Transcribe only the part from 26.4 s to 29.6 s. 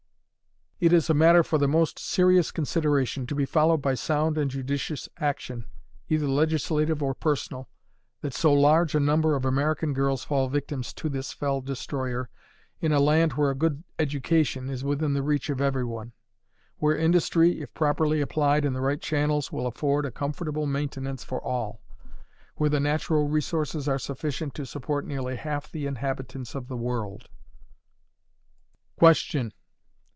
of the world. _Question.